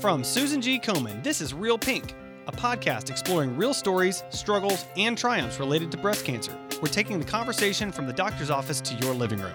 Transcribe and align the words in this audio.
From 0.00 0.24
Susan 0.24 0.62
G. 0.62 0.80
Komen, 0.80 1.22
this 1.22 1.42
is 1.42 1.52
Real 1.52 1.76
Pink, 1.76 2.14
a 2.46 2.52
podcast 2.52 3.10
exploring 3.10 3.54
real 3.54 3.74
stories, 3.74 4.24
struggles, 4.30 4.86
and 4.96 5.16
triumphs 5.16 5.60
related 5.60 5.90
to 5.90 5.98
breast 5.98 6.24
cancer. 6.24 6.56
We're 6.80 6.88
taking 6.88 7.18
the 7.18 7.26
conversation 7.26 7.92
from 7.92 8.06
the 8.06 8.14
doctor's 8.14 8.48
office 8.48 8.80
to 8.80 8.94
your 8.94 9.12
living 9.12 9.40
room. 9.40 9.52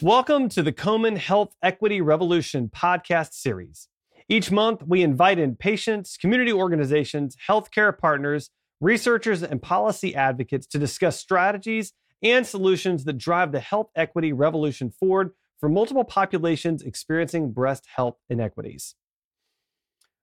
Welcome 0.00 0.48
to 0.50 0.62
the 0.62 0.70
Komen 0.72 1.16
Health 1.16 1.52
Equity 1.64 2.00
Revolution 2.00 2.70
podcast 2.72 3.32
series. 3.32 3.88
Each 4.28 4.52
month, 4.52 4.84
we 4.86 5.02
invite 5.02 5.40
in 5.40 5.56
patients, 5.56 6.16
community 6.16 6.52
organizations, 6.52 7.36
healthcare 7.48 7.98
partners, 7.98 8.50
researchers, 8.80 9.42
and 9.42 9.60
policy 9.60 10.14
advocates 10.14 10.68
to 10.68 10.78
discuss 10.78 11.18
strategies 11.18 11.92
and 12.22 12.46
solutions 12.46 13.02
that 13.06 13.18
drive 13.18 13.50
the 13.50 13.58
health 13.58 13.90
equity 13.96 14.32
revolution 14.32 14.92
forward 14.92 15.32
for 15.60 15.68
multiple 15.68 16.04
populations 16.04 16.82
experiencing 16.82 17.52
breast 17.52 17.86
health 17.94 18.16
inequities. 18.28 18.94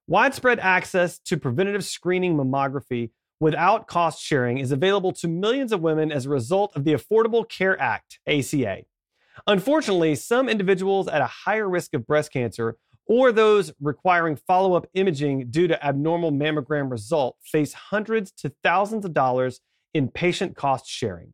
Widespread 0.08 0.60
access 0.60 1.20
to 1.20 1.38
preventative 1.38 1.86
screening 1.86 2.36
mammography 2.36 3.12
without 3.40 3.88
cost 3.88 4.22
sharing 4.22 4.58
is 4.58 4.72
available 4.72 5.12
to 5.12 5.28
millions 5.28 5.72
of 5.72 5.82
women 5.82 6.12
as 6.12 6.26
a 6.26 6.30
result 6.30 6.76
of 6.76 6.84
the 6.84 6.94
Affordable 6.94 7.48
Care 7.48 7.80
Act, 7.80 8.20
ACA. 8.28 8.84
Unfortunately, 9.46 10.16
some 10.16 10.50
individuals 10.50 11.08
at 11.08 11.22
a 11.22 11.28
higher 11.28 11.70
risk 11.70 11.94
of 11.94 12.08
breast 12.08 12.34
cancer 12.34 12.78
or 13.06 13.32
those 13.32 13.72
requiring 13.80 14.36
follow 14.36 14.74
up 14.74 14.88
imaging 14.94 15.50
due 15.50 15.68
to 15.68 15.86
abnormal 15.86 16.32
mammogram 16.32 16.90
result 16.90 17.38
face 17.44 17.74
hundreds 17.74 18.32
to 18.32 18.52
thousands 18.64 19.06
of 19.06 19.14
dollars 19.14 19.62
in 19.94 20.10
patient 20.10 20.56
cost 20.56 20.88
sharing. 20.88 21.34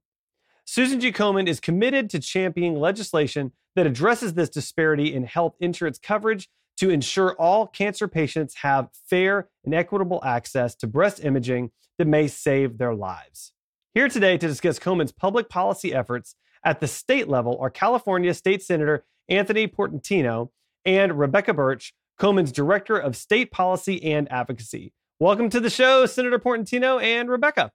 Susan 0.66 0.99
G. 0.99 1.12
Komen 1.12 1.48
is 1.48 1.59
committed 1.59 2.09
to 2.09 2.20
championing 2.20 2.80
legislation 2.80 3.52
that 3.76 3.85
addresses 3.85 4.34
this 4.34 4.49
disparity 4.49 5.13
in 5.13 5.26
health 5.26 5.55
insurance 5.60 5.99
coverage 5.99 6.49
to 6.77 6.90
ensure 6.90 7.35
all 7.40 7.68
cancer 7.68 8.07
patients 8.07 8.55
have 8.55 8.90
fair 9.07 9.49
and 9.63 9.76
equitable 9.76 10.20
access 10.24 10.74
to 10.76 10.87
breast 10.87 11.24
imaging 11.24 11.71
that 11.98 12.07
may 12.07 12.27
save 12.27 12.77
their 12.77 12.96
lives. 12.96 13.54
Here 13.93 14.10
today 14.10 14.37
to 14.37 14.48
discuss 14.48 14.79
Komen's 14.79 15.12
public 15.12 15.49
policy 15.49 15.93
efforts 15.93 16.35
at 16.63 16.80
the 16.80 16.87
state 16.87 17.27
level 17.27 17.57
are 17.62 17.70
California 17.70 18.34
State 18.34 18.63
Senator 18.63 19.05
Anthony 19.30 19.68
Portantino 19.68 20.49
and 20.85 21.20
Rebecca 21.20 21.54
Birch, 21.54 21.93
Komen's 22.20 22.52
Director 22.52 22.98
of 22.98 23.15
State 23.15 23.52
Policy 23.52 24.04
and 24.04 24.32
Advocacy. 24.32 24.93
Welcome 25.20 25.49
to 25.52 25.59
the 25.59 25.70
show, 25.70 26.05
Senator 26.05 26.40
Portantino 26.40 27.02
and 27.02 27.30
Rebecca. 27.30 27.71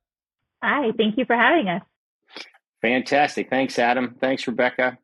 Hi, 0.64 0.90
thank 0.96 1.16
you 1.16 1.24
for 1.24 1.36
having 1.36 1.68
us. 1.68 1.82
Fantastic. 2.82 3.50
Thanks, 3.50 3.78
Adam. 3.78 4.16
Thanks, 4.20 4.46
Rebecca. 4.46 4.98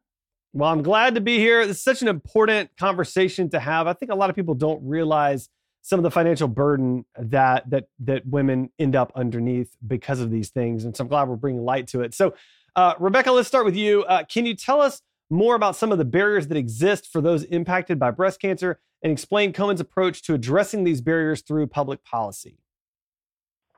Well, 0.53 0.70
I'm 0.70 0.83
glad 0.83 1.17
to 1.17 1.20
be 1.20 1.39
here. 1.39 1.61
It's 1.61 1.83
such 1.83 2.00
an 2.03 2.08
important 2.08 2.70
conversation 2.77 3.50
to 3.50 3.58
have. 3.58 3.89
I 3.89 3.92
think 3.92 4.12
a 4.12 4.14
lot 4.14 4.30
of 4.30 4.36
people 4.36 4.55
don't 4.55 4.80
realize 4.86 5.48
some 5.83 5.98
of 5.98 6.05
the 6.05 6.11
financial 6.11 6.48
burden 6.48 7.05
that 7.19 7.69
that 7.70 7.89
that 7.98 8.25
women 8.27 8.70
end 8.78 8.95
up 8.95 9.12
underneath 9.17 9.77
because 9.86 10.20
of 10.20 10.30
these 10.30 10.50
things, 10.50 10.84
and 10.84 10.97
so 10.97 11.02
I'm 11.02 11.08
glad 11.08 11.28
we're 11.28 11.36
bringing 11.36 11.62
light 11.62 11.89
to 11.89 12.02
it. 12.02 12.14
So, 12.14 12.34
uh, 12.77 12.95
Rebecca, 13.00 13.33
let's 13.33 13.48
start 13.48 13.64
with 13.64 13.77
you. 13.77 14.05
Uh, 14.05 14.22
can 14.25 14.47
you 14.47 14.55
tell 14.55 14.80
us 14.80 15.02
more 15.28 15.56
about 15.56 15.75
some 15.75 15.91
of 15.91 15.98
the 15.98 16.05
barriers 16.05 16.47
that 16.48 16.56
exist 16.56 17.11
for 17.12 17.20
those 17.20 17.42
impacted 17.45 17.98
by 17.98 18.12
breast 18.12 18.41
cancer, 18.41 18.78
and 19.02 19.12
explain 19.12 19.52
Komen's 19.52 19.80
approach 19.80 20.22
to 20.22 20.34
addressing 20.34 20.84
these 20.84 21.00
barriers 21.00 21.42
through 21.42 21.67
public 21.67 22.05
policy? 22.05 22.58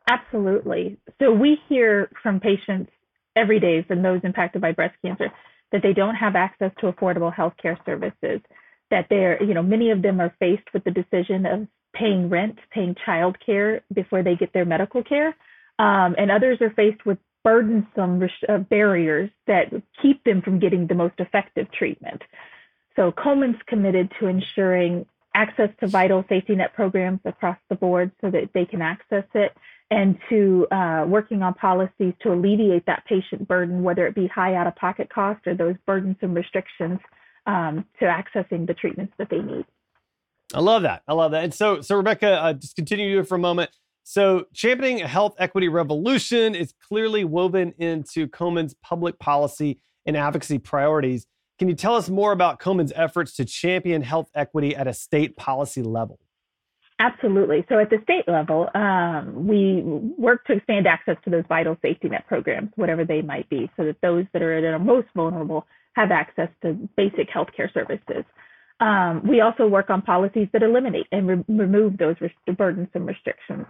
Absolutely. 0.08 0.98
So 1.18 1.32
we 1.32 1.58
hear 1.68 2.10
from 2.22 2.38
patients 2.38 2.92
every 3.36 3.60
day 3.60 3.82
from 3.82 4.02
those 4.02 4.20
impacted 4.24 4.62
by 4.62 4.72
breast 4.72 4.96
cancer 5.02 5.30
that 5.72 5.82
they 5.82 5.92
don't 5.92 6.14
have 6.14 6.36
access 6.36 6.72
to 6.80 6.90
affordable 6.90 7.34
healthcare 7.34 7.76
services, 7.84 8.40
that 8.90 9.06
they're, 9.10 9.42
you 9.42 9.54
know, 9.54 9.62
many 9.62 9.90
of 9.90 10.02
them 10.02 10.20
are 10.20 10.34
faced 10.38 10.72
with 10.72 10.84
the 10.84 10.90
decision 10.90 11.44
of 11.44 11.66
paying 11.94 12.28
rent, 12.28 12.58
paying 12.70 12.94
child 13.04 13.36
care 13.44 13.82
before 13.92 14.22
they 14.22 14.36
get 14.36 14.52
their 14.52 14.64
medical 14.64 15.02
care. 15.02 15.36
Um, 15.78 16.14
and 16.18 16.30
others 16.30 16.58
are 16.60 16.70
faced 16.70 17.04
with 17.04 17.18
burdensome 17.44 18.28
uh, 18.48 18.58
barriers 18.58 19.30
that 19.46 19.72
keep 20.02 20.24
them 20.24 20.42
from 20.42 20.58
getting 20.58 20.86
the 20.86 20.94
most 20.94 21.14
effective 21.18 21.70
treatment. 21.72 22.22
So 22.96 23.12
Komen's 23.12 23.60
committed 23.66 24.10
to 24.18 24.26
ensuring 24.26 25.06
access 25.34 25.68
to 25.80 25.86
vital 25.86 26.24
safety 26.28 26.56
net 26.56 26.74
programs 26.74 27.20
across 27.24 27.58
the 27.68 27.76
board 27.76 28.10
so 28.20 28.30
that 28.30 28.50
they 28.54 28.64
can 28.64 28.80
access 28.80 29.24
it 29.34 29.52
and 29.90 30.18
to 30.28 30.66
uh, 30.70 31.04
working 31.06 31.42
on 31.42 31.54
policies 31.54 32.12
to 32.22 32.32
alleviate 32.32 32.84
that 32.86 33.04
patient 33.06 33.46
burden, 33.46 33.82
whether 33.82 34.06
it 34.06 34.14
be 34.14 34.26
high 34.26 34.54
out 34.54 34.66
of 34.66 34.74
pocket 34.76 35.08
cost 35.12 35.46
or 35.46 35.54
those 35.54 35.76
burdensome 35.86 36.34
restrictions 36.34 36.98
um, 37.46 37.84
to 38.00 38.04
accessing 38.04 38.66
the 38.66 38.74
treatments 38.74 39.12
that 39.18 39.28
they 39.30 39.38
need. 39.38 39.64
I 40.54 40.60
love 40.60 40.82
that. 40.82 41.02
I 41.06 41.12
love 41.12 41.32
that. 41.32 41.44
And 41.44 41.54
so, 41.54 41.80
so 41.80 41.96
Rebecca, 41.96 42.30
uh, 42.30 42.52
just 42.52 42.76
continue 42.76 43.22
for 43.24 43.36
a 43.36 43.38
moment. 43.38 43.70
So, 44.04 44.44
championing 44.54 45.02
a 45.02 45.08
health 45.08 45.34
equity 45.38 45.68
revolution 45.68 46.54
is 46.54 46.72
clearly 46.88 47.24
woven 47.24 47.74
into 47.78 48.28
Komen's 48.28 48.74
public 48.74 49.18
policy 49.18 49.80
and 50.04 50.16
advocacy 50.16 50.58
priorities. 50.58 51.26
Can 51.58 51.68
you 51.68 51.74
tell 51.74 51.96
us 51.96 52.08
more 52.08 52.30
about 52.30 52.60
Komen's 52.60 52.92
efforts 52.94 53.34
to 53.36 53.44
champion 53.44 54.02
health 54.02 54.28
equity 54.34 54.76
at 54.76 54.86
a 54.86 54.94
state 54.94 55.36
policy 55.36 55.82
level? 55.82 56.20
Absolutely. 56.98 57.64
So 57.68 57.78
at 57.78 57.90
the 57.90 57.98
state 58.04 58.26
level, 58.26 58.70
um, 58.74 59.46
we 59.46 59.82
work 60.16 60.46
to 60.46 60.54
expand 60.54 60.86
access 60.86 61.16
to 61.24 61.30
those 61.30 61.44
vital 61.46 61.76
safety 61.82 62.08
net 62.08 62.26
programs, 62.26 62.70
whatever 62.76 63.04
they 63.04 63.20
might 63.20 63.48
be, 63.50 63.70
so 63.76 63.84
that 63.84 63.96
those 64.00 64.24
that 64.32 64.40
are, 64.40 64.62
that 64.62 64.68
are 64.68 64.78
most 64.78 65.08
vulnerable 65.14 65.66
have 65.94 66.10
access 66.10 66.48
to 66.62 66.72
basic 66.96 67.28
healthcare 67.30 67.72
services. 67.74 68.24
Um, 68.80 69.22
we 69.28 69.40
also 69.40 69.66
work 69.66 69.90
on 69.90 70.02
policies 70.02 70.48
that 70.52 70.62
eliminate 70.62 71.06
and 71.12 71.28
re- 71.28 71.44
remove 71.48 71.98
those 71.98 72.16
burdensome 72.56 73.06
restrictions. 73.06 73.66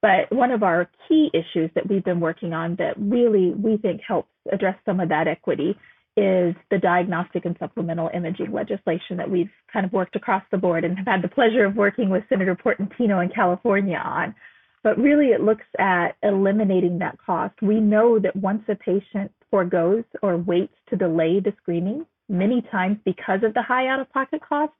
But 0.00 0.30
one 0.30 0.52
of 0.52 0.62
our 0.62 0.88
key 1.08 1.30
issues 1.34 1.70
that 1.74 1.88
we've 1.88 2.04
been 2.04 2.20
working 2.20 2.52
on 2.52 2.76
that 2.76 2.94
really 2.96 3.50
we 3.50 3.76
think 3.78 4.00
helps 4.06 4.30
address 4.52 4.76
some 4.84 5.00
of 5.00 5.08
that 5.08 5.26
equity 5.26 5.76
is 6.18 6.56
the 6.70 6.78
diagnostic 6.78 7.44
and 7.44 7.56
supplemental 7.60 8.10
imaging 8.12 8.52
legislation 8.52 9.16
that 9.16 9.30
we've 9.30 9.50
kind 9.72 9.86
of 9.86 9.92
worked 9.92 10.16
across 10.16 10.42
the 10.50 10.58
board 10.58 10.84
and 10.84 10.96
have 10.98 11.06
had 11.06 11.22
the 11.22 11.28
pleasure 11.28 11.64
of 11.64 11.76
working 11.76 12.10
with 12.10 12.24
Senator 12.28 12.56
Portantino 12.56 13.22
in 13.22 13.30
California 13.30 14.02
on. 14.04 14.34
But 14.82 14.98
really, 14.98 15.26
it 15.26 15.42
looks 15.42 15.66
at 15.78 16.16
eliminating 16.22 16.98
that 16.98 17.18
cost. 17.24 17.54
We 17.62 17.80
know 17.80 18.18
that 18.18 18.34
once 18.34 18.62
a 18.68 18.74
patient 18.74 19.30
foregoes 19.50 20.04
or 20.22 20.36
waits 20.36 20.74
to 20.90 20.96
delay 20.96 21.40
the 21.40 21.52
screening, 21.62 22.04
many 22.28 22.62
times 22.70 22.98
because 23.04 23.40
of 23.44 23.54
the 23.54 23.62
high 23.62 23.86
out 23.86 24.00
of 24.00 24.12
pocket 24.12 24.40
cost, 24.46 24.72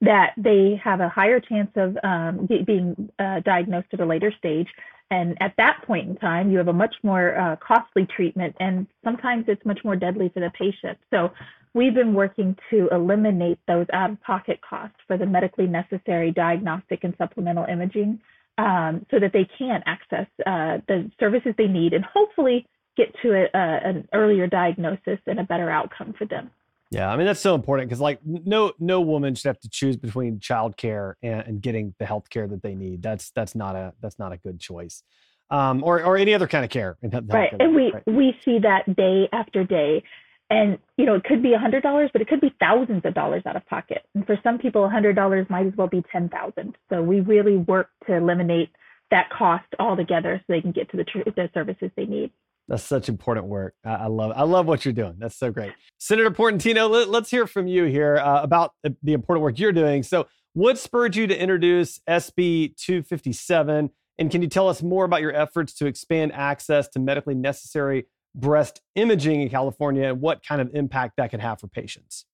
that 0.00 0.32
they 0.36 0.80
have 0.82 1.00
a 1.00 1.08
higher 1.08 1.40
chance 1.40 1.70
of 1.76 1.96
um, 2.02 2.48
being 2.66 3.10
uh, 3.18 3.40
diagnosed 3.40 3.88
at 3.92 4.00
a 4.00 4.06
later 4.06 4.32
stage 4.36 4.68
and 5.10 5.36
at 5.40 5.54
that 5.58 5.82
point 5.86 6.08
in 6.08 6.16
time, 6.16 6.50
you 6.50 6.58
have 6.58 6.68
a 6.68 6.72
much 6.72 6.94
more 7.02 7.38
uh, 7.38 7.56
costly 7.56 8.06
treatment, 8.06 8.56
and 8.58 8.86
sometimes 9.04 9.44
it's 9.48 9.64
much 9.64 9.80
more 9.84 9.96
deadly 9.96 10.30
for 10.32 10.40
the 10.40 10.50
patient. 10.50 10.98
So 11.10 11.30
we've 11.74 11.94
been 11.94 12.14
working 12.14 12.56
to 12.70 12.88
eliminate 12.90 13.58
those 13.68 13.86
out 13.92 14.10
of 14.10 14.20
pocket 14.22 14.60
costs 14.68 14.96
for 15.06 15.16
the 15.18 15.26
medically 15.26 15.66
necessary 15.66 16.30
diagnostic 16.30 17.04
and 17.04 17.14
supplemental 17.18 17.64
imaging 17.64 18.20
um, 18.56 19.04
so 19.10 19.18
that 19.20 19.32
they 19.32 19.48
can 19.58 19.82
access 19.86 20.26
uh, 20.46 20.78
the 20.88 21.10
services 21.20 21.54
they 21.58 21.66
need 21.66 21.92
and 21.92 22.04
hopefully 22.04 22.66
get 22.96 23.14
to 23.22 23.34
a, 23.34 23.44
a, 23.52 23.88
an 23.88 24.08
earlier 24.12 24.46
diagnosis 24.46 25.18
and 25.26 25.38
a 25.38 25.44
better 25.44 25.68
outcome 25.68 26.14
for 26.16 26.24
them. 26.24 26.50
Yeah, 26.94 27.10
I 27.10 27.16
mean 27.16 27.26
that's 27.26 27.40
so 27.40 27.54
important 27.54 27.88
because 27.88 28.00
like 28.00 28.20
no 28.24 28.72
no 28.78 29.00
woman 29.00 29.34
should 29.34 29.48
have 29.48 29.60
to 29.60 29.68
choose 29.68 29.96
between 29.96 30.38
childcare 30.38 31.14
and, 31.22 31.40
and 31.40 31.62
getting 31.62 31.94
the 31.98 32.06
health 32.06 32.30
care 32.30 32.46
that 32.46 32.62
they 32.62 32.74
need. 32.74 33.02
That's 33.02 33.30
that's 33.30 33.54
not 33.54 33.74
a 33.74 33.94
that's 34.00 34.18
not 34.18 34.32
a 34.32 34.36
good 34.36 34.60
choice. 34.60 35.02
Um, 35.50 35.82
or 35.82 36.02
or 36.02 36.16
any 36.16 36.34
other 36.34 36.46
kind 36.46 36.64
of 36.64 36.70
care. 36.70 36.96
Right, 37.02 37.52
and 37.58 37.74
we 37.74 37.92
right. 37.92 38.02
we 38.06 38.36
see 38.44 38.60
that 38.60 38.94
day 38.94 39.28
after 39.32 39.64
day, 39.64 40.04
and 40.50 40.78
you 40.96 41.04
know 41.04 41.16
it 41.16 41.24
could 41.24 41.42
be 41.42 41.52
a 41.52 41.58
hundred 41.58 41.82
dollars, 41.82 42.10
but 42.12 42.22
it 42.22 42.28
could 42.28 42.40
be 42.40 42.54
thousands 42.60 43.02
of 43.04 43.12
dollars 43.12 43.42
out 43.44 43.56
of 43.56 43.66
pocket. 43.66 44.02
And 44.14 44.24
for 44.24 44.38
some 44.42 44.58
people, 44.58 44.84
a 44.84 44.88
hundred 44.88 45.16
dollars 45.16 45.46
might 45.50 45.66
as 45.66 45.72
well 45.76 45.88
be 45.88 46.02
ten 46.12 46.28
thousand. 46.28 46.76
So 46.90 47.02
we 47.02 47.20
really 47.20 47.56
work 47.56 47.90
to 48.06 48.14
eliminate 48.14 48.70
that 49.10 49.30
cost 49.30 49.66
altogether 49.78 50.40
so 50.40 50.52
they 50.52 50.60
can 50.60 50.72
get 50.72 50.90
to 50.90 50.96
the, 50.96 51.04
tr- 51.04 51.28
the 51.36 51.50
services 51.54 51.90
they 51.96 52.06
need. 52.06 52.32
That's 52.68 52.82
such 52.82 53.08
important 53.08 53.46
work. 53.46 53.74
I, 53.84 54.06
love. 54.06 54.32
I 54.34 54.44
love 54.44 54.66
what 54.66 54.84
you're 54.84 54.94
doing. 54.94 55.16
That's 55.18 55.36
so 55.36 55.50
great, 55.50 55.72
Senator 55.98 56.30
Portantino. 56.30 56.88
Let, 56.88 57.22
us 57.22 57.30
hear 57.30 57.46
from 57.46 57.66
you 57.66 57.84
here 57.84 58.16
uh, 58.16 58.42
about 58.42 58.72
the 58.82 59.12
important 59.12 59.42
work 59.42 59.58
you're 59.58 59.72
doing. 59.72 60.02
So, 60.02 60.26
what 60.54 60.78
spurred 60.78 61.14
you 61.14 61.26
to 61.26 61.38
introduce 61.38 62.00
SB 62.08 62.76
257, 62.76 63.90
and 64.18 64.30
can 64.30 64.40
you 64.40 64.48
tell 64.48 64.68
us 64.68 64.82
more 64.82 65.04
about 65.04 65.20
your 65.20 65.34
efforts 65.34 65.74
to 65.74 65.86
expand 65.86 66.32
access 66.32 66.88
to 66.90 67.00
medically 67.00 67.34
necessary 67.34 68.06
breast 68.34 68.80
imaging 68.94 69.42
in 69.42 69.50
California, 69.50 70.08
and 70.08 70.20
what 70.22 70.42
kind 70.42 70.62
of 70.62 70.70
impact 70.74 71.14
that 71.18 71.30
could 71.30 71.40
have 71.40 71.60
for 71.60 71.68
patients? 71.68 72.24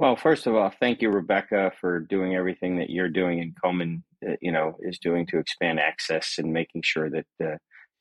Well, 0.00 0.16
first 0.16 0.46
of 0.48 0.56
all, 0.56 0.72
thank 0.80 1.00
you, 1.00 1.10
Rebecca, 1.10 1.72
for 1.80 2.00
doing 2.00 2.34
everything 2.34 2.78
that 2.78 2.90
you're 2.90 3.10
doing 3.10 3.38
and 3.38 3.54
Komen, 3.54 4.02
uh, 4.28 4.34
you 4.40 4.50
know, 4.50 4.76
is 4.80 4.98
doing 4.98 5.26
to 5.26 5.38
expand 5.38 5.78
access 5.78 6.38
and 6.38 6.52
making 6.52 6.82
sure 6.82 7.08
that. 7.08 7.26
Uh, 7.40 7.56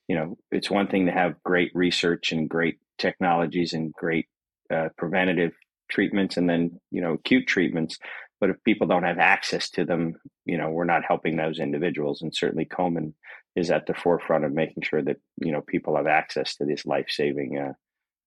you 0.09 0.15
know, 0.15 0.37
it's 0.51 0.71
one 0.71 0.87
thing 0.87 1.05
to 1.05 1.11
have 1.11 1.41
great 1.43 1.71
research 1.75 2.31
and 2.31 2.49
great 2.49 2.79
technologies 2.97 3.73
and 3.73 3.93
great 3.93 4.25
uh, 4.73 4.89
preventative 4.97 5.53
treatments 5.89 6.37
and 6.37 6.49
then 6.49 6.79
you 6.91 6.99
know 7.01 7.13
acute 7.13 7.47
treatments. 7.47 7.99
But 8.41 8.49
if 8.49 8.63
people 8.63 8.87
don't 8.87 9.03
have 9.03 9.19
access 9.19 9.69
to 9.71 9.85
them, 9.85 10.15
you 10.45 10.57
know, 10.57 10.69
we're 10.71 10.85
not 10.85 11.03
helping 11.07 11.37
those 11.37 11.59
individuals. 11.59 12.21
And 12.21 12.35
certainly 12.35 12.65
Komen 12.65 13.13
is 13.55 13.69
at 13.69 13.85
the 13.85 13.93
forefront 13.93 14.45
of 14.45 14.53
making 14.53 14.83
sure 14.83 15.03
that 15.03 15.17
you 15.37 15.51
know 15.51 15.61
people 15.61 15.95
have 15.95 16.07
access 16.07 16.55
to 16.55 16.65
these 16.65 16.85
life 16.85 17.07
saving. 17.09 17.57
Uh, 17.57 17.73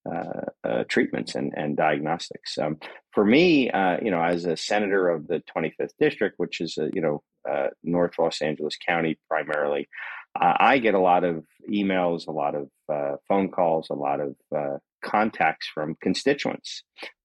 uh, 0.04 0.46
uh, 0.64 0.84
treatments 0.88 1.36
and, 1.36 1.54
and 1.56 1.76
diagnostics. 1.76 2.58
Um, 2.58 2.78
for 3.12 3.24
me, 3.24 3.70
uh, 3.70 3.98
you 4.02 4.10
know, 4.10 4.20
as 4.20 4.46
a 4.46 4.56
senator 4.56 5.08
of 5.08 5.28
the 5.28 5.44
25th 5.56 5.92
district, 6.00 6.40
which 6.40 6.60
is, 6.60 6.76
a, 6.76 6.90
you 6.92 7.00
know, 7.00 7.22
uh, 7.48 7.68
North 7.84 8.18
Los 8.18 8.42
Angeles 8.42 8.76
County 8.84 9.16
primarily, 9.28 9.88
I 10.34 10.78
get 10.78 10.94
a 10.94 11.00
lot 11.00 11.24
of 11.24 11.44
emails, 11.70 12.26
a 12.26 12.32
lot 12.32 12.54
of 12.54 12.68
uh, 12.92 13.16
phone 13.28 13.50
calls, 13.50 13.90
a 13.90 13.94
lot 13.94 14.20
of 14.20 14.80
contacts 15.04 15.68
from 15.72 15.96
constituents. 16.00 16.82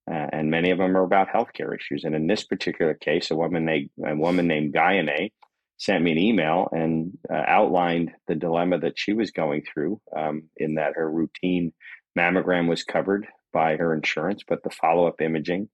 and 0.08 0.52
many 0.52 0.72
of 0.72 0.78
them 0.78 0.96
are 0.98 1.04
about 1.04 1.30
healthcare 1.30 1.76
issues. 1.76 2.04
And 2.04 2.16
in 2.16 2.28
this 2.28 2.44
particular 2.44 2.94
case, 2.94 3.32
a 3.32 3.36
woman 3.36 3.66
named, 3.66 3.90
a 4.06 4.16
woman 4.16 4.48
named 4.48 4.74
Guyane 4.74 5.32
sent 5.78 6.04
me 6.04 6.12
an 6.12 6.18
email 6.18 6.68
and 6.72 7.18
outlined 7.30 8.12
the 8.28 8.36
dilemma 8.36 8.80
that 8.80 8.98
she 8.98 9.14
was 9.14 9.32
going 9.32 9.64
through 9.64 10.02
um, 10.16 10.50
in 10.58 10.76
that 10.76 10.94
her 10.96 11.10
routine 11.10 11.72
mammogram 12.18 12.68
was 12.68 12.84
covered 12.84 13.28
by 13.58 13.76
her 13.76 13.92
insurance, 13.92 14.44
but 14.48 14.62
the 14.62 14.70
follow 14.70 15.08
up 15.08 15.20
imaging, 15.20 15.68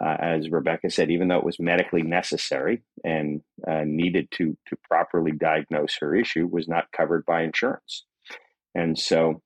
uh, 0.00 0.16
as 0.18 0.48
Rebecca 0.48 0.88
said, 0.88 1.10
even 1.10 1.28
though 1.28 1.36
it 1.36 1.44
was 1.44 1.60
medically 1.60 2.00
necessary 2.00 2.82
and 3.04 3.42
uh, 3.68 3.82
needed 3.84 4.30
to 4.38 4.56
to 4.68 4.76
properly 4.88 5.32
diagnose 5.32 5.98
her 6.00 6.16
issue, 6.16 6.46
was 6.50 6.66
not 6.66 6.90
covered 6.96 7.26
by 7.26 7.42
insurance. 7.42 8.06
And 8.74 8.98
so 8.98 9.42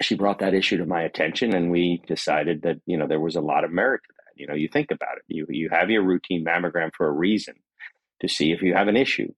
she 0.00 0.14
brought 0.14 0.38
that 0.38 0.54
issue 0.54 0.76
to 0.76 0.86
my 0.86 1.02
attention, 1.02 1.56
and 1.56 1.72
we 1.72 2.00
decided 2.06 2.62
that 2.62 2.76
you 2.86 2.96
know 2.96 3.08
there 3.08 3.18
was 3.18 3.34
a 3.34 3.40
lot 3.40 3.64
of 3.64 3.72
merit 3.72 4.02
to 4.06 4.14
that. 4.18 4.40
You 4.40 4.46
know, 4.46 4.54
you 4.54 4.68
think 4.68 4.92
about 4.92 5.16
it. 5.16 5.24
You 5.26 5.44
you 5.50 5.70
have 5.72 5.90
your 5.90 6.04
routine 6.04 6.44
mammogram 6.44 6.90
for 6.96 7.08
a 7.08 7.18
reason 7.26 7.54
to 8.20 8.28
see 8.28 8.52
if 8.52 8.62
you 8.62 8.74
have 8.74 8.86
an 8.86 8.96
issue. 8.96 9.32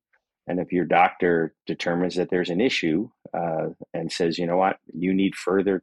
And 0.46 0.60
if 0.60 0.70
your 0.72 0.84
doctor 0.84 1.54
determines 1.66 2.16
that 2.16 2.28
there's 2.28 2.50
an 2.50 2.60
issue 2.60 3.08
uh, 3.32 3.68
and 3.94 4.10
says, 4.12 4.38
you 4.38 4.46
know 4.46 4.56
what, 4.56 4.78
you 4.92 5.14
need 5.14 5.34
further 5.34 5.82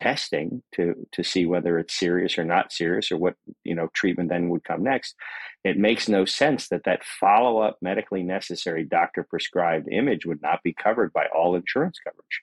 testing 0.00 0.62
to 0.74 0.94
to 1.12 1.22
see 1.22 1.46
whether 1.46 1.78
it's 1.78 1.98
serious 1.98 2.38
or 2.38 2.44
not 2.44 2.72
serious 2.72 3.10
or 3.12 3.16
what 3.16 3.34
you 3.64 3.74
know 3.74 3.88
treatment 3.94 4.28
then 4.28 4.48
would 4.48 4.64
come 4.64 4.82
next. 4.82 5.14
It 5.64 5.76
makes 5.76 6.08
no 6.08 6.24
sense 6.24 6.68
that 6.68 6.84
that 6.84 7.04
follow-up 7.04 7.78
medically 7.82 8.22
necessary 8.22 8.84
doctor 8.84 9.26
prescribed 9.28 9.88
image 9.90 10.26
would 10.26 10.42
not 10.42 10.62
be 10.62 10.74
covered 10.74 11.12
by 11.12 11.26
all 11.34 11.56
insurance 11.56 11.98
coverage. 12.02 12.42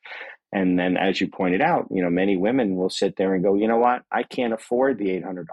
And 0.52 0.78
then 0.80 0.98
as 0.98 1.20
you 1.22 1.28
pointed 1.28 1.62
out 1.62 1.88
you 1.92 2.02
know 2.02 2.10
many 2.10 2.38
women 2.38 2.76
will 2.76 2.90
sit 2.90 3.16
there 3.18 3.34
and 3.34 3.44
go 3.44 3.56
you 3.56 3.68
know 3.68 3.78
what? 3.78 4.04
I 4.12 4.24
can't 4.24 4.54
afford 4.54 4.98
the 4.98 5.08
$800 5.08 5.46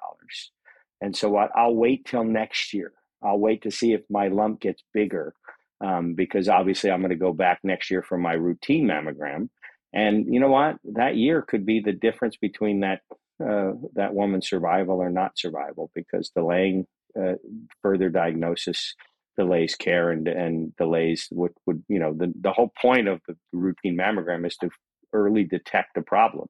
and 1.00 1.16
so 1.16 1.28
what? 1.30 1.50
I'll 1.54 1.74
wait 1.74 2.04
till 2.06 2.24
next 2.24 2.72
year. 2.72 2.92
I'll 3.22 3.38
wait 3.38 3.62
to 3.62 3.70
see 3.70 3.92
if 3.92 4.02
my 4.10 4.28
lump 4.28 4.60
gets 4.60 4.82
bigger 4.92 5.34
um, 5.82 6.14
because 6.14 6.48
obviously 6.48 6.90
i'm 6.90 7.00
going 7.00 7.10
to 7.10 7.16
go 7.16 7.32
back 7.32 7.60
next 7.62 7.90
year 7.90 8.02
for 8.02 8.16
my 8.16 8.32
routine 8.32 8.86
mammogram 8.86 9.48
and 9.92 10.32
you 10.32 10.40
know 10.40 10.50
what? 10.50 10.76
That 10.84 11.16
year 11.16 11.42
could 11.42 11.66
be 11.66 11.80
the 11.80 11.92
difference 11.92 12.36
between 12.36 12.80
that 12.80 13.00
uh, 13.42 13.72
that 13.94 14.14
woman's 14.14 14.48
survival 14.48 15.02
or 15.02 15.10
not 15.10 15.38
survival, 15.38 15.90
because 15.94 16.30
delaying 16.30 16.86
uh, 17.20 17.34
further 17.82 18.08
diagnosis 18.08 18.94
delays 19.36 19.74
care 19.74 20.10
and 20.10 20.28
and 20.28 20.76
delays 20.76 21.26
what 21.30 21.52
would 21.66 21.82
you 21.88 21.98
know 21.98 22.12
the 22.12 22.32
the 22.40 22.52
whole 22.52 22.70
point 22.80 23.08
of 23.08 23.20
the 23.26 23.34
routine 23.52 23.96
mammogram 23.96 24.46
is 24.46 24.56
to 24.56 24.68
early 25.12 25.44
detect 25.44 25.96
a 25.96 26.02
problem. 26.02 26.48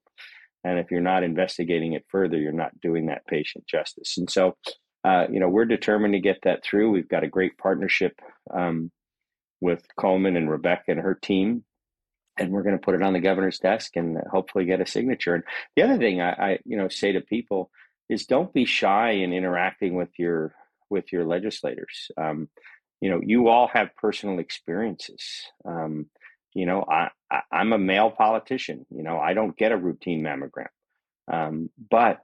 And 0.65 0.79
if 0.79 0.91
you're 0.91 1.01
not 1.01 1.25
investigating 1.25 1.95
it 1.95 2.05
further, 2.09 2.39
you're 2.39 2.53
not 2.53 2.81
doing 2.81 3.07
that 3.07 3.27
patient 3.27 3.67
justice. 3.67 4.17
And 4.17 4.31
so, 4.31 4.57
uh, 5.05 5.27
you 5.31 5.41
know, 5.41 5.49
we're 5.49 5.65
determined 5.65 6.15
to 6.15 6.21
get 6.21 6.39
that 6.45 6.63
through. 6.63 6.93
We've 6.93 7.09
got 7.09 7.25
a 7.25 7.29
great 7.29 7.59
partnership 7.59 8.21
um, 8.55 8.93
with 9.61 9.85
Komen 9.99 10.37
and 10.37 10.49
Rebecca 10.49 10.85
and 10.89 11.01
her 11.01 11.19
team 11.21 11.65
and 12.39 12.51
we're 12.51 12.63
going 12.63 12.79
to 12.79 12.85
put 12.85 12.95
it 12.95 13.03
on 13.03 13.13
the 13.13 13.21
governor's 13.21 13.59
desk 13.59 13.97
and 13.97 14.19
hopefully 14.31 14.65
get 14.65 14.81
a 14.81 14.87
signature. 14.87 15.35
And 15.35 15.45
the 15.77 15.83
other 15.83 15.99
thing 15.99 16.21
I, 16.21 16.31
I, 16.31 16.59
you 16.65 16.77
know 16.77 16.89
say 16.89 17.13
to 17.13 17.21
people 17.21 17.71
is 18.09 18.27
don't 18.27 18.53
be 18.53 18.65
shy 18.65 19.11
in 19.11 19.33
interacting 19.33 19.95
with 19.95 20.11
your 20.19 20.55
with 20.91 21.13
your 21.13 21.25
legislators. 21.25 22.11
Um, 22.17 22.49
you 23.01 23.11
know, 23.11 23.21
you 23.25 23.49
all 23.49 23.67
have 23.69 23.97
personal 23.97 24.39
experiences. 24.39 25.43
Um, 25.65 26.07
you 26.55 26.67
know, 26.67 26.85
I, 26.89 27.09
I 27.31 27.61
am 27.61 27.73
a 27.73 27.79
male 27.79 28.11
politician. 28.11 28.87
You 28.91 29.03
know, 29.03 29.19
I 29.19 29.35
don't 29.35 29.57
get 29.57 29.73
a 29.73 29.77
routine 29.77 30.23
mammogram, 30.23 30.69
um, 31.33 31.71
but 31.91 32.21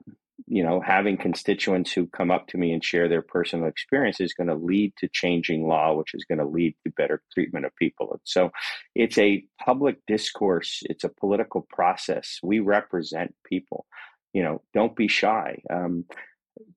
you 0.46 0.62
know, 0.62 0.80
having 0.80 1.16
constituents 1.16 1.92
who 1.92 2.06
come 2.06 2.30
up 2.30 2.46
to 2.48 2.58
me 2.58 2.72
and 2.72 2.84
share 2.84 3.08
their 3.08 3.22
personal 3.22 3.66
experience 3.66 4.20
is 4.20 4.34
going 4.34 4.46
to 4.46 4.54
lead 4.54 4.92
to 4.98 5.08
changing 5.08 5.66
law, 5.66 5.94
which 5.94 6.14
is 6.14 6.24
going 6.24 6.38
to 6.38 6.46
lead 6.46 6.74
to 6.84 6.92
better 6.96 7.22
treatment 7.34 7.66
of 7.66 7.74
people. 7.76 8.12
And 8.12 8.20
so 8.24 8.50
it's 8.94 9.18
a 9.18 9.44
public 9.64 9.98
discourse, 10.06 10.82
it's 10.84 11.04
a 11.04 11.08
political 11.08 11.66
process. 11.70 12.38
We 12.42 12.60
represent 12.60 13.34
people. 13.44 13.86
You 14.32 14.42
know, 14.44 14.62
don't 14.74 14.94
be 14.94 15.08
shy. 15.08 15.62
Um, 15.70 16.04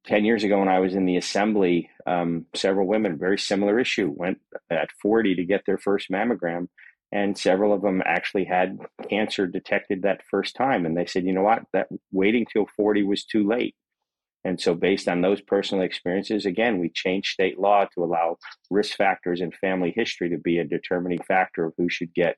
10 0.06 0.25
years 0.25 0.44
ago, 0.44 0.60
when 0.60 0.68
I 0.68 0.80
was 0.80 0.96
in 0.96 1.06
the 1.06 1.18
assembly, 1.18 1.90
um, 2.06 2.46
several 2.56 2.88
women, 2.88 3.18
very 3.18 3.38
similar 3.38 3.80
issue, 3.80 4.14
went 4.16 4.40
at 4.69 4.92
40 5.02 5.36
to 5.36 5.46
get 5.46 5.66
their 5.66 5.78
first 5.78 6.10
mammogram 6.10 6.68
and 7.12 7.38
several 7.38 7.74
of 7.74 7.81
them 7.81 8.02
actually 8.06 8.46
had 8.46 8.80
cancer 9.10 9.48
detected 9.48 10.02
that 10.02 10.22
first 10.30 10.56
time. 10.56 10.86
And 10.86 10.96
they 10.96 11.06
said 11.06 11.25
you 11.25 11.34
know 11.34 11.44
what? 11.44 11.63
That 11.74 11.88
waiting 12.12 12.46
till 12.52 12.68
40 12.75 13.04
was 13.04 13.25
too 13.25 13.48
late. 13.48 13.75
And 14.44 14.60
so 14.60 14.74
based 14.74 15.08
on 15.08 15.22
those 15.22 15.42
personal 15.42 15.84
experiences 15.84 16.46
again 16.46 16.80
we 16.80 16.90
changed 16.90 17.34
state 17.34 17.60
law 17.60 17.86
to 17.94 18.04
allow 18.04 18.38
risk 18.69 18.98
factors 18.98 19.42
and 19.42 19.54
family 19.54 19.94
history 19.96 20.30
to 20.30 20.38
be 20.38 20.58
a 20.58 20.66
determining 20.66 21.22
factor 21.22 21.66
of 21.66 21.74
who 21.78 21.90
should 21.90 22.13
get 22.13 22.38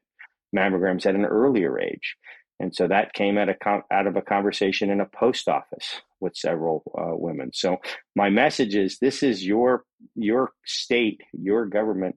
mammograms 0.56 1.06
at 1.06 1.16
an 1.16 1.26
earlier 1.26 1.80
age. 1.80 2.16
And 2.60 2.74
so 2.74 2.88
that 2.88 3.14
came 3.14 3.38
at 3.38 3.50
a 3.50 3.56
out 3.92 4.08
of 4.08 4.16
a 4.16 4.22
conversation 4.22 4.90
in 4.90 5.02
a 5.02 5.06
post 5.06 5.48
office 5.48 6.02
with 6.20 6.36
several 6.36 6.84
uh, 6.98 7.16
women. 7.16 7.52
So 7.54 7.78
my 8.16 8.30
message 8.30 8.76
is 8.76 9.00
this 9.00 9.24
is 9.24 9.46
your 9.46 9.84
your 10.16 10.52
state 10.66 11.22
your 11.34 11.66
government 11.66 12.16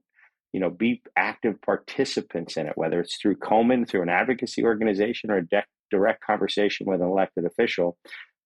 you 0.53 0.59
know, 0.59 0.69
be 0.69 1.01
active 1.15 1.61
participants 1.61 2.57
in 2.57 2.67
it, 2.67 2.73
whether 2.75 2.99
it's 2.99 3.17
through 3.17 3.35
Komen, 3.35 3.87
through 3.87 4.03
an 4.03 4.09
advocacy 4.09 4.63
organization, 4.63 5.31
or 5.31 5.37
a 5.37 5.45
de- 5.45 5.63
direct 5.91 6.23
conversation 6.23 6.85
with 6.87 7.01
an 7.01 7.07
elected 7.07 7.45
official. 7.45 7.97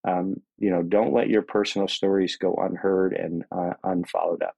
Um, 0.08 0.38
you 0.58 0.72
know, 0.72 0.82
don't 0.82 1.14
let 1.14 1.30
your 1.30 1.44
personal 1.44 1.88
stories 1.88 2.36
go 2.36 2.56
unheard 2.56 3.14
and 3.14 3.44
uh, 3.52 3.74
unfollowed 3.84 4.42
up. 4.42 4.56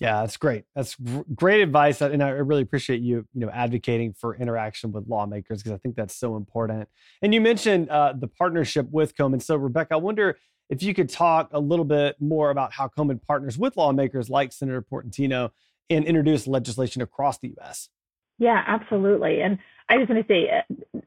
Yeah, 0.00 0.22
that's 0.22 0.38
great. 0.38 0.64
That's 0.74 0.96
great 1.34 1.60
advice, 1.60 2.00
and 2.00 2.22
I 2.22 2.30
really 2.30 2.62
appreciate 2.62 3.02
you, 3.02 3.26
you 3.34 3.46
know, 3.46 3.50
advocating 3.50 4.14
for 4.14 4.34
interaction 4.34 4.90
with 4.90 5.06
lawmakers 5.06 5.62
because 5.62 5.72
I 5.72 5.78
think 5.78 5.94
that's 5.94 6.16
so 6.16 6.36
important. 6.36 6.88
And 7.20 7.34
you 7.34 7.40
mentioned 7.40 7.88
uh, 7.90 8.14
the 8.18 8.26
partnership 8.26 8.88
with 8.90 9.14
Komen. 9.14 9.40
So, 9.42 9.54
Rebecca, 9.54 9.94
I 9.94 9.98
wonder 9.98 10.38
if 10.70 10.82
you 10.82 10.94
could 10.94 11.10
talk 11.10 11.50
a 11.52 11.60
little 11.60 11.84
bit 11.84 12.16
more 12.18 12.50
about 12.50 12.72
how 12.72 12.88
Komen 12.88 13.20
partners 13.22 13.58
with 13.58 13.76
lawmakers 13.76 14.30
like 14.30 14.52
Senator 14.52 14.82
Portantino 14.82 15.50
and 15.94 16.04
introduce 16.04 16.46
legislation 16.46 17.02
across 17.02 17.38
the 17.38 17.48
U.S. 17.48 17.88
Yeah, 18.38 18.62
absolutely. 18.66 19.40
And 19.42 19.58
I 19.88 19.98
just 19.98 20.10
want 20.10 20.26
to 20.26 20.32
say 20.32 20.50
uh, 20.50 21.00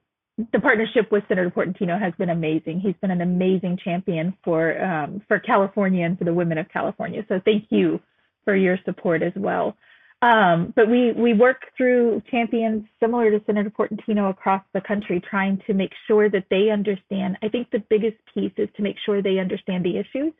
the 0.52 0.60
partnership 0.60 1.12
with 1.12 1.24
Senator 1.28 1.50
Portantino 1.50 2.00
has 2.00 2.14
been 2.18 2.30
amazing. 2.30 2.80
He's 2.80 2.96
been 3.02 3.12
an 3.12 3.22
amazing 3.22 3.78
champion 3.84 4.36
for 4.44 4.82
um, 4.84 5.22
for 5.28 5.40
California 5.40 6.06
and 6.06 6.18
for 6.18 6.26
the 6.26 6.34
women 6.34 6.58
of 6.58 6.70
California. 6.70 7.26
So 7.28 7.42
thank 7.44 7.66
you 7.70 8.00
for 8.44 8.56
your 8.56 8.78
support 8.86 9.24
as 9.24 9.34
well. 9.36 9.76
Um, 10.22 10.74
but 10.76 10.90
we 10.90 11.12
we 11.12 11.34
work 11.34 11.64
through 11.78 12.22
champions 12.32 12.86
similar 13.00 13.32
to 13.32 13.44
Senator 13.46 13.70
Portantino 13.70 14.30
across 14.30 14.64
the 14.74 14.82
country, 14.82 15.22
trying 15.22 15.62
to 15.68 15.74
make 15.74 15.92
sure 16.08 16.30
that 16.30 16.46
they 16.50 16.70
understand. 16.70 17.38
I 17.42 17.50
think 17.50 17.70
the 17.72 17.84
biggest 17.90 18.18
piece 18.34 18.54
is 18.58 18.70
to 18.78 18.82
make 18.82 18.98
sure 19.06 19.22
they 19.22 19.40
understand 19.40 19.86
the 19.86 19.98
issues 19.98 20.34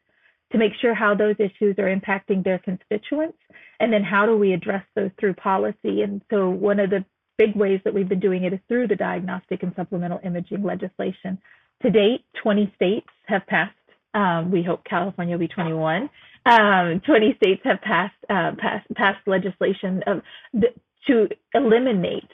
to 0.52 0.58
make 0.58 0.74
sure 0.80 0.94
how 0.94 1.16
those 1.16 1.36
issues 1.40 1.76
are 1.80 1.94
impacting 1.94 2.44
their 2.44 2.60
constituents, 2.60 3.38
and 3.80 3.92
then 3.92 4.04
how 4.04 4.26
do 4.26 4.38
we 4.38 4.54
address 4.54 4.84
those 4.96 5.12
through 5.20 5.34
policy. 5.34 6.02
And 6.02 6.22
so 6.30 6.50
one 6.50 6.80
of 6.80 6.90
the 6.90 7.04
big 7.38 7.56
ways 7.56 7.82
that 7.84 7.94
we've 7.94 8.08
been 8.08 8.20
doing 8.20 8.44
it 8.44 8.54
is 8.54 8.60
through 8.68 8.88
the 8.88 8.96
diagnostic 8.96 9.64
and 9.64 9.74
supplemental 9.76 10.20
imaging 10.24 10.64
legislation. 10.64 11.38
To 11.82 11.90
date, 11.90 12.24
20 12.42 12.72
states 12.76 13.08
have 13.26 13.46
passed. 13.48 13.76
Um, 14.14 14.52
we 14.52 14.64
hope 14.64 14.86
California 14.86 15.36
will 15.36 15.40
be 15.40 15.48
21. 15.48 16.10
Um, 16.46 17.02
20 17.06 17.36
states 17.36 17.62
have 17.66 17.82
passed 17.82 18.14
uh, 18.30 18.52
passed, 18.58 18.88
passed 18.96 19.28
legislation 19.28 20.04
of 20.08 20.22
the, 20.54 20.68
to 21.08 21.28
eliminate 21.54 22.30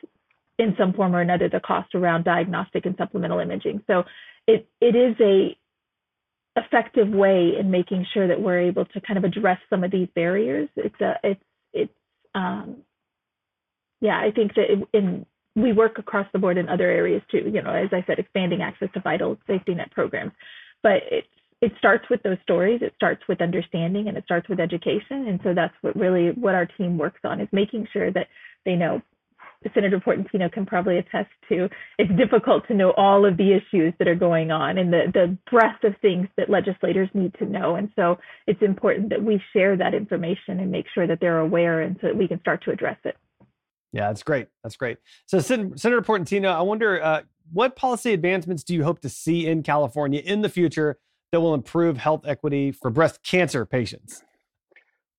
in 0.59 0.75
some 0.77 0.93
form 0.93 1.15
or 1.15 1.21
another 1.21 1.49
the 1.49 1.59
cost 1.59 1.95
around 1.95 2.23
diagnostic 2.25 2.85
and 2.85 2.95
supplemental 2.97 3.39
imaging. 3.39 3.81
So 3.87 4.03
it 4.47 4.67
it 4.79 4.95
is 4.95 5.15
a 5.19 5.57
effective 6.55 7.09
way 7.09 7.53
in 7.59 7.71
making 7.71 8.05
sure 8.13 8.27
that 8.27 8.41
we're 8.41 8.59
able 8.59 8.85
to 8.85 9.01
kind 9.01 9.17
of 9.17 9.23
address 9.23 9.59
some 9.69 9.83
of 9.83 9.91
these 9.91 10.07
barriers. 10.15 10.69
It's 10.75 10.99
a 11.01 11.13
it's 11.23 11.43
it's 11.73 11.93
um, 12.35 12.77
yeah, 14.01 14.19
I 14.19 14.31
think 14.31 14.55
that 14.55 14.85
in 14.93 15.25
we 15.55 15.73
work 15.73 15.97
across 15.97 16.27
the 16.33 16.39
board 16.39 16.57
in 16.57 16.69
other 16.69 16.89
areas 16.89 17.21
too. 17.31 17.49
You 17.53 17.61
know, 17.61 17.73
as 17.73 17.89
I 17.91 18.03
said, 18.07 18.19
expanding 18.19 18.61
access 18.61 18.89
to 18.93 19.01
vital 19.01 19.37
safety 19.47 19.73
net 19.75 19.91
programs, 19.91 20.33
but 20.83 21.01
it's 21.09 21.27
it 21.61 21.71
starts 21.77 22.05
with 22.09 22.21
those 22.23 22.37
stories 22.41 22.81
it 22.81 22.93
starts 22.95 23.21
with 23.29 23.39
understanding 23.39 24.07
and 24.07 24.17
it 24.17 24.23
starts 24.23 24.49
with 24.49 24.59
education 24.59 25.27
and 25.27 25.39
so 25.43 25.53
that's 25.53 25.73
what 25.81 25.95
really 25.95 26.31
what 26.31 26.55
our 26.55 26.65
team 26.65 26.97
works 26.97 27.19
on 27.23 27.39
is 27.39 27.47
making 27.51 27.87
sure 27.93 28.11
that 28.11 28.27
they 28.65 28.75
know 28.75 29.01
Senator 29.73 29.99
Portantino 29.99 30.51
can 30.51 30.65
probably 30.65 30.97
attest 30.97 31.29
to, 31.49 31.69
it's 31.97 32.11
difficult 32.17 32.67
to 32.67 32.73
know 32.73 32.93
all 32.97 33.25
of 33.25 33.37
the 33.37 33.53
issues 33.53 33.93
that 33.99 34.07
are 34.07 34.15
going 34.15 34.51
on 34.51 34.77
and 34.77 34.91
the, 34.91 35.03
the 35.13 35.37
breadth 35.49 35.83
of 35.83 35.93
things 36.01 36.27
that 36.37 36.49
legislators 36.49 37.09
need 37.13 37.33
to 37.35 37.45
know. 37.45 37.75
And 37.75 37.91
so 37.95 38.17
it's 38.47 38.61
important 38.61 39.09
that 39.09 39.23
we 39.23 39.41
share 39.53 39.77
that 39.77 39.93
information 39.93 40.59
and 40.59 40.71
make 40.71 40.85
sure 40.93 41.05
that 41.05 41.19
they're 41.21 41.39
aware 41.39 41.81
and 41.81 41.97
so 42.01 42.07
that 42.07 42.17
we 42.17 42.27
can 42.27 42.39
start 42.39 42.63
to 42.63 42.71
address 42.71 42.97
it. 43.03 43.15
Yeah, 43.93 44.07
that's 44.07 44.23
great. 44.23 44.47
That's 44.63 44.77
great. 44.77 44.97
So, 45.25 45.39
Sen- 45.39 45.77
Senator 45.77 46.01
Portantino, 46.01 46.53
I 46.53 46.61
wonder 46.61 47.03
uh, 47.03 47.21
what 47.51 47.75
policy 47.75 48.13
advancements 48.13 48.63
do 48.63 48.73
you 48.73 48.83
hope 48.83 48.99
to 49.01 49.09
see 49.09 49.47
in 49.47 49.63
California 49.63 50.21
in 50.23 50.41
the 50.41 50.49
future 50.49 50.97
that 51.31 51.41
will 51.41 51.53
improve 51.53 51.97
health 51.97 52.25
equity 52.25 52.71
for 52.71 52.89
breast 52.89 53.21
cancer 53.23 53.65
patients? 53.65 54.23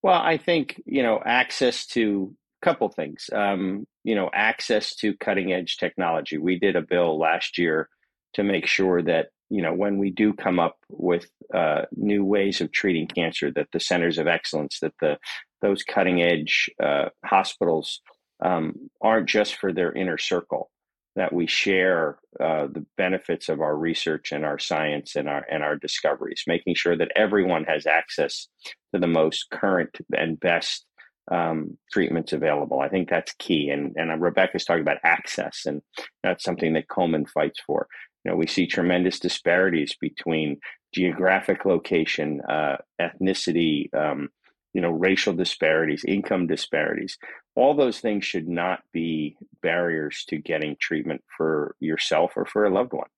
Well, 0.02 0.20
I 0.20 0.36
think 0.36 0.82
you 0.86 1.02
know 1.02 1.22
access 1.24 1.86
to 1.88 2.34
a 2.34 2.41
couple 2.62 2.88
things. 2.88 3.28
Um, 3.32 3.86
you 4.04 4.14
know, 4.14 4.30
access 4.32 4.94
to 4.96 5.16
cutting 5.16 5.52
edge 5.52 5.76
technology. 5.76 6.38
We 6.38 6.58
did 6.58 6.76
a 6.76 6.82
bill 6.82 7.18
last 7.18 7.58
year 7.58 7.88
to 8.34 8.42
make 8.42 8.66
sure 8.66 9.02
that 9.02 9.28
you 9.50 9.60
know 9.60 9.74
when 9.74 9.98
we 9.98 10.10
do 10.10 10.32
come 10.32 10.58
up 10.58 10.76
with 10.88 11.26
uh, 11.52 11.82
new 11.92 12.24
ways 12.24 12.60
of 12.60 12.72
treating 12.72 13.06
cancer, 13.06 13.50
that 13.52 13.68
the 13.72 13.80
centers 13.80 14.18
of 14.18 14.26
excellence, 14.26 14.78
that 14.80 14.94
the 15.00 15.18
those 15.60 15.82
cutting 15.82 16.22
edge 16.22 16.70
uh, 16.82 17.08
hospitals 17.24 18.00
um, 18.44 18.90
aren't 19.00 19.28
just 19.28 19.56
for 19.56 19.72
their 19.72 19.92
inner 19.92 20.18
circle. 20.18 20.70
That 21.14 21.34
we 21.34 21.46
share 21.46 22.18
uh, 22.40 22.68
the 22.68 22.86
benefits 22.96 23.50
of 23.50 23.60
our 23.60 23.76
research 23.76 24.32
and 24.32 24.46
our 24.46 24.58
science 24.58 25.14
and 25.14 25.28
our 25.28 25.44
and 25.50 25.62
our 25.62 25.76
discoveries, 25.76 26.44
making 26.46 26.74
sure 26.74 26.96
that 26.96 27.12
everyone 27.14 27.64
has 27.64 27.86
access 27.86 28.48
to 28.94 29.00
the 29.00 29.06
most 29.06 29.50
current 29.50 29.90
and 30.16 30.40
best 30.40 30.86
um, 31.30 31.78
treatments 31.92 32.32
available. 32.32 32.80
I 32.80 32.88
think 32.88 33.08
that's 33.08 33.34
key. 33.38 33.70
And 33.70 33.94
and 33.96 34.20
Rebecca's 34.20 34.64
talking 34.64 34.82
about 34.82 34.98
access, 35.04 35.66
and 35.66 35.82
that's 36.22 36.44
something 36.44 36.72
that 36.74 36.88
Komen 36.88 37.28
fights 37.28 37.60
for. 37.60 37.86
You 38.24 38.30
know, 38.30 38.36
we 38.36 38.46
see 38.46 38.66
tremendous 38.66 39.18
disparities 39.18 39.96
between 40.00 40.60
geographic 40.94 41.64
location, 41.64 42.40
uh, 42.48 42.76
ethnicity, 43.00 43.92
um, 43.94 44.28
you 44.72 44.80
know, 44.80 44.90
racial 44.90 45.32
disparities, 45.32 46.04
income 46.04 46.46
disparities. 46.46 47.18
All 47.54 47.74
those 47.74 48.00
things 48.00 48.24
should 48.24 48.48
not 48.48 48.80
be 48.92 49.36
barriers 49.62 50.24
to 50.28 50.38
getting 50.38 50.76
treatment 50.80 51.22
for 51.36 51.76
yourself 51.80 52.32
or 52.36 52.46
for 52.46 52.64
a 52.64 52.70
loved 52.70 52.92
one. 52.92 53.08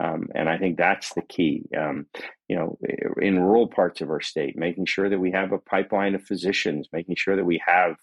Um, 0.00 0.28
and 0.34 0.48
I 0.48 0.58
think 0.58 0.76
that's 0.76 1.12
the 1.14 1.22
key. 1.22 1.64
Um, 1.76 2.06
you 2.48 2.56
know, 2.56 2.78
in 3.20 3.40
rural 3.40 3.66
parts 3.66 4.00
of 4.00 4.10
our 4.10 4.20
state, 4.20 4.56
making 4.56 4.86
sure 4.86 5.08
that 5.08 5.18
we 5.18 5.32
have 5.32 5.52
a 5.52 5.58
pipeline 5.58 6.14
of 6.14 6.22
physicians, 6.22 6.88
making 6.92 7.16
sure 7.16 7.36
that 7.36 7.44
we 7.44 7.60
have, 7.66 7.96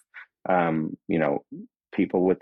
um, 0.47 0.97
you 1.07 1.19
know, 1.19 1.43
people 1.93 2.25
with 2.25 2.39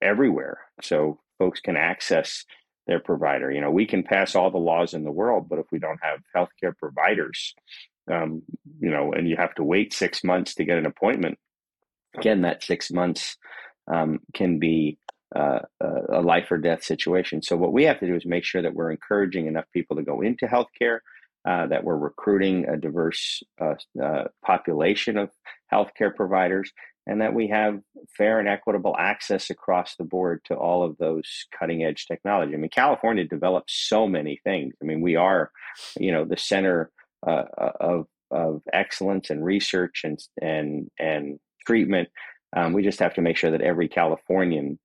everywhere, 0.00 0.60
so 0.82 1.20
folks 1.38 1.60
can 1.60 1.76
access 1.76 2.44
their 2.86 3.00
provider. 3.00 3.50
You 3.50 3.60
know, 3.60 3.70
we 3.70 3.86
can 3.86 4.02
pass 4.02 4.34
all 4.34 4.50
the 4.50 4.58
laws 4.58 4.94
in 4.94 5.04
the 5.04 5.10
world, 5.10 5.48
but 5.48 5.58
if 5.58 5.66
we 5.72 5.78
don't 5.78 6.00
have 6.02 6.20
healthcare 6.34 6.76
providers, 6.76 7.54
um, 8.10 8.42
you 8.80 8.90
know, 8.90 9.12
and 9.12 9.28
you 9.28 9.36
have 9.36 9.54
to 9.56 9.64
wait 9.64 9.92
six 9.92 10.22
months 10.22 10.54
to 10.54 10.64
get 10.64 10.78
an 10.78 10.86
appointment, 10.86 11.38
again, 12.16 12.42
that 12.42 12.62
six 12.62 12.90
months 12.90 13.36
um, 13.92 14.20
can 14.32 14.58
be 14.58 14.98
uh, 15.34 15.60
a 16.08 16.20
life 16.20 16.50
or 16.50 16.58
death 16.58 16.82
situation. 16.82 17.42
So 17.42 17.56
what 17.56 17.72
we 17.72 17.84
have 17.84 18.00
to 18.00 18.06
do 18.06 18.14
is 18.14 18.26
make 18.26 18.44
sure 18.44 18.62
that 18.62 18.74
we're 18.74 18.90
encouraging 18.90 19.46
enough 19.46 19.66
people 19.72 19.96
to 19.96 20.02
go 20.02 20.20
into 20.20 20.46
healthcare, 20.46 20.98
uh, 21.48 21.66
that 21.68 21.84
we're 21.84 21.96
recruiting 21.96 22.66
a 22.68 22.76
diverse 22.76 23.42
uh, 23.60 23.74
uh, 24.02 24.24
population 24.44 25.16
of 25.16 25.30
healthcare 25.72 26.14
providers, 26.14 26.72
and 27.06 27.20
that 27.20 27.34
we 27.34 27.48
have 27.48 27.80
fair 28.16 28.38
and 28.40 28.48
equitable 28.48 28.96
access 28.98 29.48
across 29.50 29.94
the 29.96 30.04
board 30.04 30.40
to 30.44 30.54
all 30.54 30.82
of 30.82 30.96
those 30.98 31.46
cutting 31.56 31.84
edge 31.84 32.06
technology. 32.06 32.54
I 32.54 32.56
mean, 32.56 32.70
California 32.70 33.24
develops 33.24 33.74
so 33.74 34.08
many 34.08 34.40
things. 34.42 34.74
I 34.82 34.84
mean, 34.84 35.00
we 35.00 35.16
are, 35.16 35.50
you 35.98 36.10
know, 36.12 36.24
the 36.24 36.36
center 36.36 36.90
uh, 37.26 37.44
of 37.80 38.06
of 38.32 38.62
excellence 38.72 39.30
and 39.30 39.44
research 39.44 40.02
and 40.04 40.18
and 40.42 40.90
and 40.98 41.38
treatment. 41.64 42.08
Um, 42.56 42.72
we 42.72 42.82
just 42.82 43.00
have 43.00 43.14
to 43.14 43.22
make 43.22 43.36
sure 43.36 43.50
that 43.50 43.60
every 43.60 43.88
Californian 43.88 44.78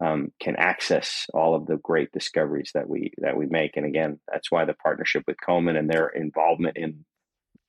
um, 0.00 0.32
can 0.40 0.56
access 0.56 1.26
all 1.34 1.54
of 1.54 1.66
the 1.66 1.76
great 1.76 2.12
discoveries 2.12 2.70
that 2.74 2.88
we 2.88 3.12
that 3.18 3.36
we 3.36 3.46
make. 3.46 3.76
And 3.76 3.84
again, 3.84 4.20
that's 4.30 4.50
why 4.50 4.64
the 4.64 4.74
partnership 4.74 5.24
with 5.26 5.36
Komen 5.46 5.78
and 5.78 5.90
their 5.90 6.08
involvement 6.08 6.76
in 6.76 7.04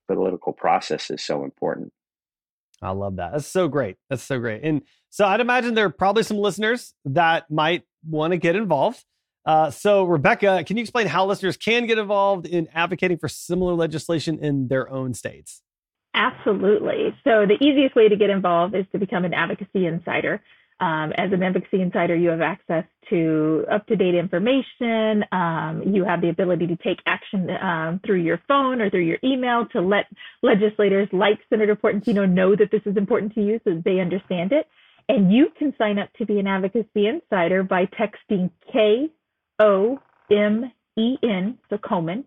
the 0.08 0.16
political 0.16 0.54
process 0.54 1.10
is 1.10 1.24
so 1.24 1.44
important. 1.44 1.92
I 2.82 2.92
love 2.92 3.18
that. 3.18 3.34
That's 3.34 3.48
so 3.48 3.68
great. 3.68 3.98
That's 4.10 4.24
so 4.24 4.40
great. 4.40 4.64
And 4.64 4.84
so 5.10 5.26
I'd 5.26 5.42
imagine 5.42 5.74
there 5.74 5.86
are 5.86 5.90
probably 5.90 6.24
some 6.24 6.38
listeners 6.38 6.94
that 7.06 7.50
might 7.50 7.84
want 8.08 8.32
to 8.32 8.38
get 8.38 8.56
involved. 8.56 9.04
Uh, 9.46 9.72
so, 9.72 10.04
Rebecca, 10.04 10.64
can 10.66 10.78
you 10.78 10.82
explain 10.82 11.08
how 11.08 11.26
listeners 11.26 11.58
can 11.58 11.88
get 11.88 11.98
involved 11.98 12.46
in 12.46 12.68
advocating 12.74 13.18
for 13.18 13.28
similar 13.28 13.74
legislation 13.74 14.38
in 14.44 14.68
their 14.68 14.90
own 14.90 15.14
states? 15.14 15.62
Absolutely. 16.14 17.16
So, 17.24 17.46
the 17.48 17.58
easiest 17.60 17.96
way 17.96 18.10
to 18.10 18.16
get 18.16 18.30
involved 18.30 18.76
is 18.76 18.86
to 18.92 19.00
become 19.00 19.26
an 19.26 19.34
advocacy 19.34 19.86
insider. 19.86 20.42
Um, 20.82 21.12
as 21.18 21.34
an 21.34 21.44
advocacy 21.44 21.82
insider, 21.82 22.16
you 22.16 22.30
have 22.30 22.40
access 22.40 22.86
to 23.10 23.66
up 23.70 23.86
to 23.88 23.98
date 23.98 24.16
information. 24.16 25.26
Um, 25.32 25.84
you 25.86 26.06
have 26.06 26.22
the 26.22 26.30
ability 26.30 26.68
to 26.68 26.78
take 26.78 27.00
action 27.06 27.50
um, 27.50 28.00
through 28.06 28.22
your 28.22 28.40
phone 28.48 28.80
or 28.82 28.90
through 28.90 29.02
your 29.02 29.18
email 29.24 29.66
to 29.74 29.82
let 29.82 30.06
legislators 30.42 31.10
like 31.12 31.40
Senator 31.50 31.76
Portantino 31.76 32.30
know 32.30 32.56
that 32.56 32.72
this 32.72 32.82
is 32.86 32.96
important 32.96 33.36
to 33.36 33.42
you 33.42 33.60
so 33.66 33.74
that 33.74 33.84
they 33.84 34.00
understand 34.00 34.54
it. 34.54 34.68
And 35.10 35.34
you 35.34 35.50
can 35.58 35.74
sign 35.78 36.00
up 36.00 36.14
to 36.14 36.26
be 36.26 36.40
an 36.40 36.48
advocacy 36.48 37.08
insider 37.08 37.62
by 37.64 37.88
texting 37.88 38.50
K 38.72 39.12
O 39.60 40.00
M 40.32 40.72
E 40.98 41.18
N, 41.24 41.58
so 41.70 41.78
Komen, 41.78 42.24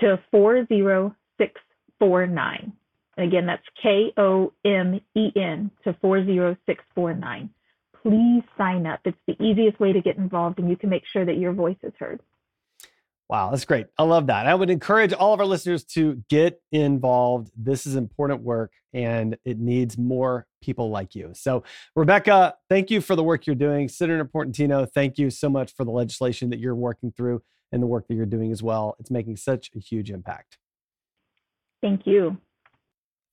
to 0.00 0.20
40649. 0.30 2.72
And 3.16 3.26
again, 3.26 3.46
that's 3.46 3.64
K 3.82 4.12
O 4.16 4.52
M 4.64 5.00
E 5.16 5.32
N 5.34 5.72
to 5.82 5.96
40649 6.00 7.50
please 8.02 8.42
sign 8.56 8.86
up. 8.86 9.00
It's 9.04 9.18
the 9.26 9.40
easiest 9.42 9.78
way 9.80 9.92
to 9.92 10.00
get 10.00 10.16
involved, 10.16 10.58
and 10.58 10.68
you 10.68 10.76
can 10.76 10.90
make 10.90 11.04
sure 11.12 11.24
that 11.24 11.38
your 11.38 11.52
voice 11.52 11.76
is 11.82 11.92
heard. 11.98 12.20
Wow, 13.28 13.50
that's 13.50 13.66
great. 13.66 13.86
I 13.98 14.04
love 14.04 14.28
that. 14.28 14.46
I 14.46 14.54
would 14.54 14.70
encourage 14.70 15.12
all 15.12 15.34
of 15.34 15.40
our 15.40 15.46
listeners 15.46 15.84
to 15.84 16.22
get 16.30 16.62
involved. 16.72 17.50
This 17.54 17.86
is 17.86 17.94
important 17.94 18.40
work 18.40 18.72
and 18.94 19.36
it 19.44 19.58
needs 19.58 19.98
more 19.98 20.46
people 20.62 20.88
like 20.88 21.14
you. 21.14 21.32
So, 21.34 21.62
Rebecca, 21.94 22.54
thank 22.70 22.90
you 22.90 23.02
for 23.02 23.16
the 23.16 23.22
work 23.22 23.46
you're 23.46 23.54
doing. 23.54 23.90
Senator 23.90 24.24
Portantino, 24.24 24.90
thank 24.90 25.18
you 25.18 25.28
so 25.28 25.50
much 25.50 25.74
for 25.74 25.84
the 25.84 25.90
legislation 25.90 26.48
that 26.50 26.58
you're 26.58 26.74
working 26.74 27.12
through 27.12 27.42
and 27.70 27.82
the 27.82 27.86
work 27.86 28.08
that 28.08 28.14
you're 28.14 28.24
doing 28.24 28.50
as 28.50 28.62
well. 28.62 28.96
It's 28.98 29.10
making 29.10 29.36
such 29.36 29.70
a 29.76 29.78
huge 29.78 30.10
impact. 30.10 30.56
Thank 31.82 32.06
you. 32.06 32.38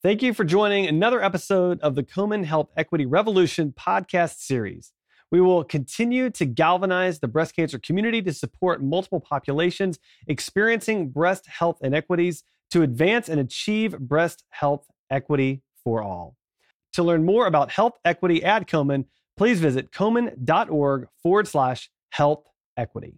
Thank 0.06 0.22
you 0.22 0.36
for 0.36 0.44
joining 0.44 0.86
another 0.86 1.20
episode 1.24 1.80
of 1.82 1.96
the 1.96 2.04
Komen 2.04 2.46
Health 2.46 2.70
Equity 2.78 3.08
Revolution 3.08 3.74
podcast 3.76 4.38
series. 4.38 4.94
We 5.32 5.42
will 5.42 5.64
continue 5.64 6.30
to 6.30 6.46
galvanize 6.46 7.22
the 7.22 7.28
breast 7.28 7.56
cancer 7.56 7.80
community 7.80 8.22
to 8.22 8.32
support 8.32 8.84
multiple 8.84 9.20
populations 9.20 9.98
experiencing 10.28 11.10
breast 11.10 11.48
health 11.48 11.80
inequities 11.82 12.44
to 12.70 12.84
advance 12.84 13.30
and 13.30 13.40
achieve 13.40 13.98
breast 13.98 14.44
health 14.52 14.86
equity 15.10 15.64
for 15.84 16.04
all. 16.04 16.36
To 16.94 17.02
learn 17.02 17.26
more 17.26 17.48
about 17.48 17.72
health 17.72 17.98
equity 18.06 18.44
at 18.44 18.68
Komen, 18.68 19.06
please 19.38 19.60
visit 19.60 19.92
komen.org 19.92 21.08
forward 21.24 21.48
slash 21.48 21.90
health 22.12 22.44
equity. 22.78 23.18